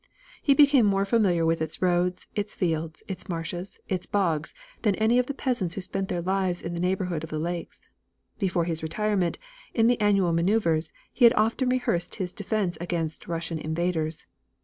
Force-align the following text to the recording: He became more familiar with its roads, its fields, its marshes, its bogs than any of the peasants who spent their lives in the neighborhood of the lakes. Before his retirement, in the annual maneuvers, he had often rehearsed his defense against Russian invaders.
He 0.41 0.55
became 0.55 0.87
more 0.87 1.05
familiar 1.05 1.45
with 1.45 1.61
its 1.61 1.79
roads, 1.79 2.25
its 2.33 2.55
fields, 2.55 3.03
its 3.07 3.29
marshes, 3.29 3.77
its 3.87 4.07
bogs 4.07 4.55
than 4.81 4.95
any 4.95 5.19
of 5.19 5.27
the 5.27 5.33
peasants 5.35 5.75
who 5.75 5.81
spent 5.81 6.07
their 6.07 6.23
lives 6.23 6.63
in 6.63 6.73
the 6.73 6.79
neighborhood 6.79 7.23
of 7.23 7.29
the 7.29 7.37
lakes. 7.37 7.87
Before 8.39 8.65
his 8.65 8.81
retirement, 8.81 9.37
in 9.75 9.85
the 9.85 10.01
annual 10.01 10.33
maneuvers, 10.33 10.91
he 11.13 11.25
had 11.25 11.33
often 11.37 11.69
rehearsed 11.69 12.15
his 12.15 12.33
defense 12.33 12.79
against 12.81 13.27
Russian 13.27 13.59
invaders. 13.59 14.25